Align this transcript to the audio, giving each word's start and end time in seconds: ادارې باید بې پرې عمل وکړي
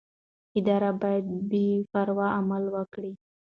ادارې 0.57 0.91
باید 1.01 1.25
بې 1.49 1.67
پرې 1.91 2.25
عمل 2.37 2.63
وکړي 2.75 3.11